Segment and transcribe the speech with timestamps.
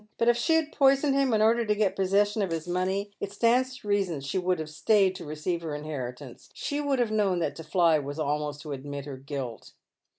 [0.17, 3.31] But if she had poisoned him in order to get possession of his money, it
[3.31, 6.49] stands to reason she would have stayed to receive her inheritance.
[6.55, 9.73] She would have known that to fly was almost to admit her guilt."